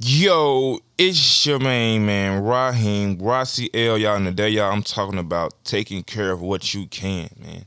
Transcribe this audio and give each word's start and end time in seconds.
Yo, 0.00 0.78
it's 0.96 1.44
your 1.44 1.58
main 1.58 2.06
man, 2.06 2.44
Raheem, 2.44 3.18
Rossi 3.18 3.68
L, 3.74 3.98
y'all. 3.98 4.14
And 4.14 4.26
today, 4.26 4.50
y'all, 4.50 4.70
I'm 4.70 4.84
talking 4.84 5.18
about 5.18 5.54
taking 5.64 6.04
care 6.04 6.30
of 6.30 6.40
what 6.40 6.72
you 6.72 6.86
can, 6.86 7.28
man. 7.36 7.64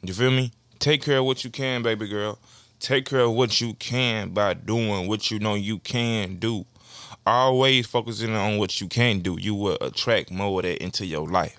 You 0.00 0.14
feel 0.14 0.30
me? 0.30 0.52
Take 0.78 1.02
care 1.02 1.18
of 1.18 1.26
what 1.26 1.44
you 1.44 1.50
can, 1.50 1.82
baby 1.82 2.08
girl. 2.08 2.38
Take 2.80 3.04
care 3.04 3.20
of 3.20 3.32
what 3.32 3.60
you 3.60 3.74
can 3.74 4.30
by 4.30 4.54
doing 4.54 5.06
what 5.06 5.30
you 5.30 5.38
know 5.38 5.54
you 5.54 5.78
can 5.80 6.36
do. 6.36 6.64
Always 7.26 7.86
focusing 7.86 8.34
on 8.34 8.56
what 8.56 8.80
you 8.80 8.88
can 8.88 9.18
do. 9.18 9.36
You 9.38 9.54
will 9.54 9.76
attract 9.82 10.30
more 10.30 10.60
of 10.60 10.62
that 10.62 10.82
into 10.82 11.04
your 11.04 11.28
life. 11.28 11.58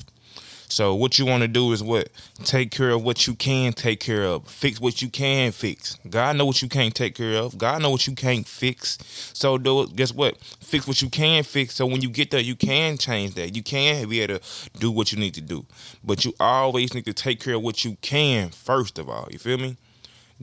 So 0.70 0.93
what 0.93 1.18
you 1.18 1.25
want 1.25 1.43
to 1.43 1.47
do 1.47 1.71
is 1.71 1.81
what? 1.81 2.09
Take 2.43 2.71
care 2.71 2.89
of 2.89 3.04
what 3.04 3.25
you 3.25 3.36
can 3.36 3.71
take 3.71 3.99
care 4.02 4.25
of. 4.25 4.47
Fix 4.47 4.81
what 4.81 5.02
you 5.02 5.09
can 5.09 5.52
fix. 5.52 5.97
God 6.09 6.36
know 6.36 6.45
what 6.45 6.61
you 6.61 6.67
can't 6.67 6.93
take 6.93 7.16
care 7.16 7.38
of. 7.38 7.57
God 7.57 7.81
know 7.81 7.89
what 7.89 8.05
you 8.05 8.13
can't 8.13 8.45
fix. 8.45 8.98
So 9.34 9.57
do 9.57 9.84
it. 9.84 9.95
Guess 9.95 10.13
what? 10.13 10.38
Fix 10.59 10.85
what 10.85 11.02
you 11.02 11.09
can 11.09 11.44
fix. 11.44 11.75
So 11.75 11.85
when 11.85 12.02
you 12.02 12.09
get 12.09 12.31
there, 12.31 12.41
you 12.41 12.55
can 12.55 12.98
change 12.98 13.35
that. 13.35 13.55
You 13.55 13.63
can 13.63 14.09
be 14.09 14.20
able 14.22 14.39
to 14.39 14.70
do 14.77 14.91
what 14.91 15.11
you 15.11 15.17
need 15.17 15.34
to 15.35 15.41
do. 15.41 15.66
But 16.03 16.25
you 16.25 16.34
always 16.39 16.94
need 16.94 17.05
to 17.05 17.13
take 17.13 17.39
care 17.39 17.55
of 17.55 17.61
what 17.61 17.86
you 17.86 17.97
can 18.02 18.49
first 18.49 18.99
of 18.99 19.09
all. 19.09 19.27
You 19.31 19.39
feel 19.39 19.58
me? 19.58 19.77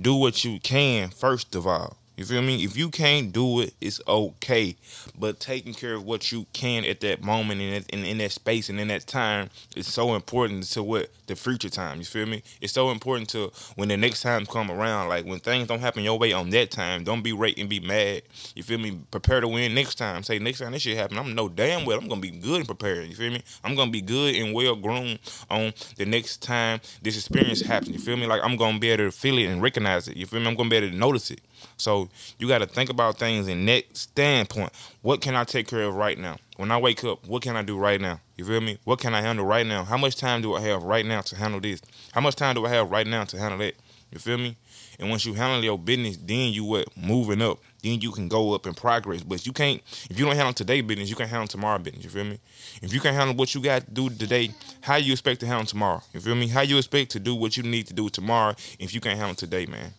Do 0.00 0.14
what 0.14 0.42
you 0.42 0.58
can 0.58 1.10
first 1.10 1.54
of 1.54 1.66
all. 1.66 1.98
You 2.16 2.24
feel 2.24 2.42
me? 2.42 2.62
If 2.62 2.76
you 2.76 2.90
can't 2.90 3.32
do 3.32 3.60
it, 3.60 3.74
it's 3.80 4.00
okay. 4.06 4.76
But 5.18 5.40
taking 5.40 5.74
care 5.74 5.94
of 5.94 6.04
what 6.04 6.30
you 6.30 6.46
can 6.52 6.84
at 6.84 7.00
that 7.00 7.22
moment 7.22 7.60
and 7.60 7.84
in, 7.88 8.04
in, 8.04 8.18
that 8.18 8.30
space 8.30 8.68
and 8.68 8.78
in 8.78 8.86
that 8.88 9.08
time 9.08 9.50
is 9.74 9.92
so 9.92 10.14
important 10.14 10.62
to 10.70 10.84
what 10.84 11.10
the 11.26 11.34
future 11.34 11.68
time. 11.68 11.98
You 11.98 12.04
feel 12.04 12.26
me? 12.26 12.44
It's 12.60 12.72
so 12.72 12.90
important 12.92 13.30
to 13.30 13.50
when 13.74 13.88
the 13.88 13.96
next 13.96 14.22
time 14.22 14.46
come 14.46 14.70
around. 14.70 15.08
Like 15.08 15.26
when 15.26 15.40
things 15.40 15.66
don't 15.66 15.80
happen 15.80 16.04
your 16.04 16.16
way 16.16 16.32
on 16.32 16.50
that 16.50 16.70
time, 16.70 17.02
don't 17.02 17.22
be 17.22 17.32
rate 17.32 17.58
and 17.58 17.68
be 17.68 17.80
mad. 17.80 18.22
You 18.54 18.62
feel 18.62 18.78
me? 18.78 19.00
Prepare 19.10 19.40
to 19.40 19.48
win 19.48 19.74
next 19.74 19.96
time. 19.96 20.22
Say 20.22 20.38
next 20.38 20.60
time 20.60 20.70
this 20.70 20.82
shit 20.82 20.96
happen, 20.96 21.18
I'm 21.18 21.34
know 21.34 21.48
damn 21.48 21.84
well 21.84 21.98
I'm 21.98 22.06
gonna 22.06 22.20
be 22.20 22.30
good 22.30 22.58
and 22.58 22.66
prepared. 22.66 23.08
You 23.08 23.16
feel 23.16 23.32
me? 23.32 23.42
I'm 23.64 23.74
gonna 23.74 23.90
be 23.90 24.02
good 24.02 24.36
and 24.36 24.54
well 24.54 24.76
grown 24.76 25.18
on 25.50 25.72
the 25.96 26.06
next 26.06 26.42
time 26.42 26.80
this 27.02 27.16
experience 27.16 27.60
happens. 27.60 27.90
You 27.90 27.98
feel 27.98 28.16
me? 28.16 28.26
Like 28.26 28.42
I'm 28.44 28.56
gonna 28.56 28.78
be 28.78 28.90
able 28.90 29.06
to 29.06 29.10
feel 29.10 29.36
it 29.38 29.46
and 29.46 29.60
recognize 29.60 30.06
it. 30.06 30.16
You 30.16 30.26
feel 30.26 30.38
me? 30.38 30.46
I'm 30.46 30.54
gonna 30.54 30.70
be 30.70 30.76
able 30.76 30.90
to 30.90 30.96
notice 30.96 31.32
it. 31.32 31.40
So 31.76 32.03
you 32.38 32.48
got 32.48 32.58
to 32.58 32.66
think 32.66 32.90
about 32.90 33.18
things 33.18 33.48
in 33.48 33.64
that 33.66 33.96
standpoint. 33.96 34.72
What 35.02 35.20
can 35.20 35.34
I 35.34 35.44
take 35.44 35.68
care 35.68 35.82
of 35.82 35.94
right 35.94 36.18
now? 36.18 36.36
When 36.56 36.70
I 36.70 36.78
wake 36.78 37.02
up, 37.04 37.26
what 37.26 37.42
can 37.42 37.56
I 37.56 37.62
do 37.62 37.76
right 37.76 38.00
now? 38.00 38.20
You 38.36 38.44
feel 38.44 38.60
me? 38.60 38.78
What 38.84 39.00
can 39.00 39.14
I 39.14 39.20
handle 39.20 39.44
right 39.44 39.66
now? 39.66 39.84
How 39.84 39.96
much 39.96 40.16
time 40.16 40.42
do 40.42 40.54
I 40.54 40.60
have 40.60 40.82
right 40.82 41.04
now 41.04 41.20
to 41.22 41.36
handle 41.36 41.60
this? 41.60 41.80
How 42.12 42.20
much 42.20 42.36
time 42.36 42.54
do 42.54 42.64
I 42.64 42.70
have 42.70 42.90
right 42.90 43.06
now 43.06 43.24
to 43.24 43.38
handle 43.38 43.58
that? 43.58 43.74
You 44.10 44.18
feel 44.20 44.38
me? 44.38 44.56
And 44.98 45.10
once 45.10 45.26
you 45.26 45.34
handle 45.34 45.62
your 45.62 45.78
business, 45.78 46.16
then 46.16 46.52
you 46.52 46.64
what 46.64 46.86
moving 46.96 47.42
up. 47.42 47.58
Then 47.82 48.00
you 48.00 48.12
can 48.12 48.28
go 48.28 48.54
up 48.54 48.66
in 48.66 48.74
progress. 48.74 49.22
But 49.22 49.44
you 49.44 49.52
can't 49.52 49.82
if 50.08 50.18
you 50.18 50.24
don't 50.24 50.36
handle 50.36 50.52
today 50.52 50.80
business, 50.80 51.10
you 51.10 51.16
can't 51.16 51.28
handle 51.28 51.48
tomorrow 51.48 51.78
business. 51.78 52.04
You 52.04 52.10
feel 52.10 52.24
me? 52.24 52.38
If 52.80 52.94
you 52.94 53.00
can't 53.00 53.16
handle 53.16 53.34
what 53.34 53.54
you 53.54 53.60
got 53.60 53.84
to 53.84 53.90
do 53.90 54.08
today, 54.08 54.50
how 54.80 54.96
you 54.96 55.12
expect 55.12 55.40
to 55.40 55.46
handle 55.46 55.66
tomorrow? 55.66 56.00
You 56.12 56.20
feel 56.20 56.36
me? 56.36 56.46
How 56.46 56.60
you 56.60 56.78
expect 56.78 57.10
to 57.12 57.20
do 57.20 57.34
what 57.34 57.56
you 57.56 57.64
need 57.64 57.88
to 57.88 57.94
do 57.94 58.08
tomorrow 58.08 58.54
if 58.78 58.94
you 58.94 59.00
can't 59.00 59.18
handle 59.18 59.34
today, 59.34 59.66
man? 59.66 59.92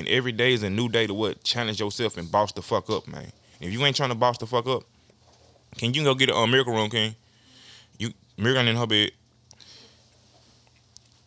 And 0.00 0.08
every 0.08 0.32
day 0.32 0.54
is 0.54 0.62
a 0.62 0.70
new 0.70 0.88
day 0.88 1.06
to 1.06 1.12
what? 1.12 1.44
Challenge 1.44 1.78
yourself 1.78 2.16
and 2.16 2.32
boss 2.32 2.52
the 2.52 2.62
fuck 2.62 2.88
up, 2.88 3.06
man. 3.06 3.30
If 3.60 3.70
you 3.70 3.84
ain't 3.84 3.94
trying 3.94 4.08
to 4.08 4.14
boss 4.14 4.38
the 4.38 4.46
fuck 4.46 4.66
up, 4.66 4.84
can 5.76 5.92
you 5.92 6.02
go 6.02 6.14
get 6.14 6.30
a 6.30 6.34
uh, 6.34 6.46
miracle 6.46 6.72
room, 6.72 6.88
King? 6.88 7.14
You 7.98 8.12
miracle 8.38 8.66
in 8.66 8.76
her 8.76 8.86
bed. 8.86 9.10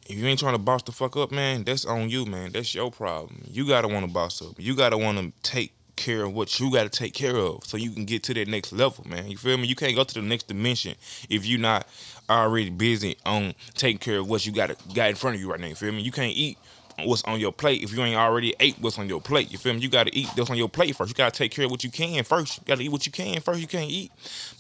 If 0.07 0.17
you 0.17 0.25
ain't 0.25 0.39
trying 0.39 0.55
to 0.55 0.59
boss 0.59 0.81
the 0.81 0.91
fuck 0.91 1.15
up, 1.17 1.31
man, 1.31 1.63
that's 1.63 1.85
on 1.85 2.09
you, 2.09 2.25
man. 2.25 2.51
That's 2.51 2.73
your 2.73 2.89
problem. 2.89 3.43
You 3.47 3.67
gotta 3.67 3.87
want 3.87 4.07
to 4.07 4.11
boss 4.11 4.41
up. 4.41 4.55
You 4.57 4.75
gotta 4.75 4.97
want 4.97 5.19
to 5.19 5.31
take 5.47 5.71
care 5.95 6.23
of 6.23 6.33
what 6.33 6.59
you 6.59 6.71
got 6.71 6.83
to 6.83 6.89
take 6.89 7.13
care 7.13 7.37
of 7.37 7.63
so 7.63 7.77
you 7.77 7.91
can 7.91 8.05
get 8.05 8.23
to 8.23 8.33
that 8.33 8.47
next 8.47 8.73
level, 8.73 9.07
man. 9.07 9.29
You 9.29 9.37
feel 9.37 9.55
me? 9.55 9.67
You 9.67 9.75
can't 9.75 9.95
go 9.95 10.03
to 10.03 10.13
the 10.15 10.23
next 10.23 10.47
dimension 10.47 10.95
if 11.29 11.45
you're 11.45 11.59
not 11.59 11.87
already 12.27 12.71
busy 12.71 13.17
on 13.23 13.53
taking 13.75 13.99
care 13.99 14.17
of 14.17 14.27
what 14.27 14.47
you 14.47 14.51
gotta 14.51 14.75
got 14.95 15.11
in 15.11 15.15
front 15.15 15.35
of 15.35 15.41
you 15.41 15.51
right 15.51 15.59
now. 15.59 15.67
You 15.67 15.75
feel 15.75 15.91
me? 15.91 16.01
You 16.01 16.11
can't 16.11 16.35
eat 16.35 16.57
what's 17.03 17.23
on 17.23 17.39
your 17.39 17.51
plate 17.51 17.83
if 17.83 17.93
you 17.93 18.01
ain't 18.03 18.15
already 18.15 18.53
ate 18.59 18.75
what's 18.79 18.97
on 18.99 19.07
your 19.07 19.21
plate. 19.21 19.51
You 19.51 19.57
feel 19.57 19.73
me? 19.73 19.79
You 19.79 19.89
gotta 19.89 20.15
eat 20.17 20.27
what's 20.35 20.49
on 20.49 20.57
your 20.57 20.69
plate 20.69 20.95
first. 20.95 21.09
You 21.09 21.15
gotta 21.15 21.35
take 21.35 21.51
care 21.51 21.65
of 21.65 21.71
what 21.71 21.83
you 21.83 21.91
can 21.91 22.23
first. 22.23 22.57
You 22.57 22.63
gotta 22.65 22.81
eat 22.81 22.89
what 22.89 23.05
you 23.05 23.11
can 23.11 23.41
first. 23.41 23.59
You 23.59 23.67
can't 23.67 23.89
eat 23.89 24.11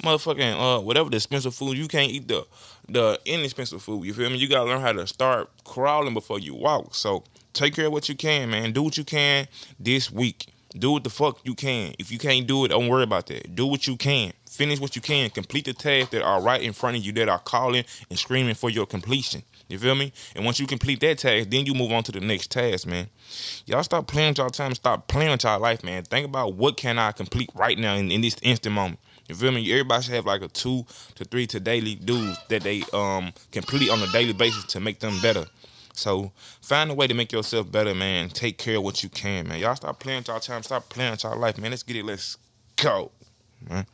motherfucking 0.03 0.77
uh 0.77 0.81
whatever 0.81 1.09
the 1.09 1.17
expensive 1.17 1.55
food. 1.55 1.77
You 1.77 1.87
can't 1.87 2.11
eat 2.11 2.27
the 2.27 2.45
the 2.89 3.19
inexpensive 3.25 3.81
food. 3.81 4.05
You 4.05 4.13
feel 4.13 4.29
me? 4.29 4.37
You 4.37 4.47
gotta 4.47 4.69
learn 4.69 4.81
how 4.81 4.93
to 4.93 5.07
start 5.07 5.49
crawling 5.63 6.13
before 6.13 6.39
you 6.39 6.55
walk. 6.55 6.95
So 6.95 7.23
take 7.53 7.75
care 7.75 7.87
of 7.87 7.91
what 7.93 8.09
you 8.09 8.15
can, 8.15 8.49
man. 8.49 8.71
Do 8.71 8.83
what 8.83 8.97
you 8.97 9.03
can 9.03 9.47
this 9.79 10.11
week. 10.11 10.52
Do 10.77 10.91
what 10.91 11.03
the 11.03 11.09
fuck 11.09 11.39
you 11.43 11.53
can. 11.53 11.93
If 11.99 12.11
you 12.11 12.17
can't 12.17 12.47
do 12.47 12.65
it, 12.65 12.69
don't 12.69 12.87
worry 12.87 13.03
about 13.03 13.27
that. 13.27 13.55
Do 13.55 13.67
what 13.67 13.85
you 13.87 13.95
can. 13.95 14.33
Finish 14.49 14.79
what 14.79 14.95
you 14.95 15.01
can. 15.01 15.29
Complete 15.29 15.65
the 15.65 15.73
tasks 15.73 16.11
that 16.11 16.23
are 16.23 16.41
right 16.41 16.61
in 16.61 16.73
front 16.73 16.97
of 16.97 17.05
you 17.05 17.11
that 17.13 17.29
are 17.29 17.39
calling 17.39 17.85
and 18.09 18.17
screaming 18.17 18.55
for 18.55 18.69
your 18.69 18.85
completion. 18.85 19.43
You 19.69 19.79
feel 19.79 19.95
me? 19.95 20.13
And 20.35 20.45
once 20.45 20.59
you 20.59 20.67
complete 20.67 20.99
that 21.01 21.19
task, 21.19 21.49
then 21.49 21.65
you 21.65 21.73
move 21.73 21.91
on 21.91 22.03
to 22.03 22.11
the 22.11 22.19
next 22.19 22.51
task, 22.51 22.87
man. 22.87 23.07
Y'all 23.65 23.83
stop 23.83 24.07
playing 24.07 24.29
with 24.29 24.39
y'all 24.39 24.49
time. 24.49 24.73
Stop 24.75 25.07
playing 25.07 25.31
with 25.31 25.43
y'all 25.43 25.59
life, 25.59 25.83
man. 25.83 26.03
Think 26.03 26.25
about 26.27 26.55
what 26.55 26.77
can 26.77 26.99
I 26.99 27.11
complete 27.11 27.49
right 27.55 27.77
now 27.77 27.95
in, 27.95 28.11
in 28.11 28.21
this 28.21 28.35
instant 28.41 28.75
moment. 28.75 28.99
You 29.29 29.35
feel 29.35 29.51
me? 29.51 29.71
Everybody 29.71 30.03
should 30.03 30.15
have 30.15 30.25
like 30.25 30.41
a 30.41 30.47
two 30.47 30.85
to 31.15 31.23
three 31.23 31.47
to 31.47 31.59
daily 31.59 31.95
dues 31.95 32.37
that 32.49 32.63
they 32.63 32.83
um 32.93 33.33
complete 33.51 33.89
on 33.89 34.01
a 34.01 34.07
daily 34.11 34.33
basis 34.33 34.65
to 34.65 34.79
make 34.79 34.99
them 34.99 35.19
better. 35.21 35.45
So 35.93 36.31
find 36.61 36.91
a 36.91 36.93
way 36.93 37.07
to 37.07 37.13
make 37.13 37.31
yourself 37.31 37.71
better, 37.71 37.93
man. 37.95 38.29
Take 38.29 38.57
care 38.57 38.77
of 38.77 38.83
what 38.83 39.03
you 39.03 39.09
can, 39.09 39.47
man. 39.47 39.59
Y'all 39.59 39.75
stop 39.75 39.99
playing 39.99 40.23
y'all 40.27 40.39
time. 40.39 40.63
Stop 40.63 40.89
playing 40.89 41.17
y'all 41.23 41.37
life, 41.37 41.57
man. 41.57 41.71
Let's 41.71 41.83
get 41.83 41.95
it. 41.95 42.05
Let's 42.05 42.37
go, 42.75 43.11
man. 43.69 43.85